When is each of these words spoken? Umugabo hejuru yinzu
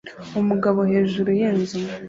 Umugabo 0.39 0.79
hejuru 0.91 1.29
yinzu 1.39 1.77